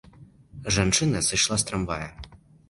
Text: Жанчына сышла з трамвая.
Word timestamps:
Жанчына 0.77 1.21
сышла 1.27 1.59
з 1.65 1.69
трамвая. 1.69 2.09